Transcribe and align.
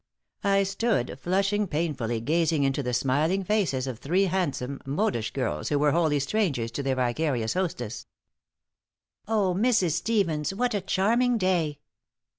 I 0.43 0.63
stood, 0.63 1.19
flushing 1.19 1.67
painfully, 1.67 2.21
gazing 2.21 2.63
into 2.63 2.81
the 2.81 2.91
smiling 2.91 3.43
faces 3.43 3.85
of 3.85 3.99
three 3.99 4.23
handsome, 4.23 4.79
modish 4.83 5.29
girls 5.29 5.69
who 5.69 5.77
were 5.77 5.91
wholly 5.91 6.19
strangers 6.19 6.71
to 6.71 6.81
their 6.81 6.95
vicarious 6.95 7.53
hostess. 7.53 8.07
"Oh, 9.27 9.53
Mrs. 9.55 9.91
Stevens, 9.91 10.55
what 10.55 10.73
a 10.73 10.81
charming 10.81 11.37
day!" 11.37 11.81